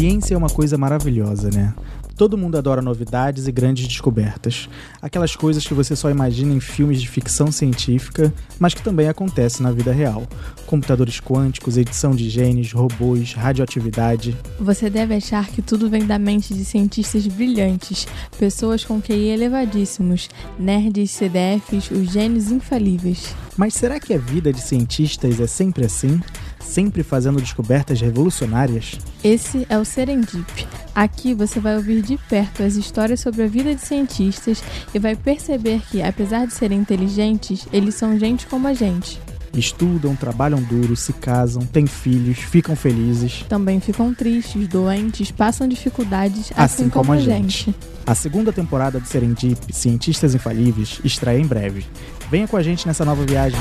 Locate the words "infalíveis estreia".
50.34-51.40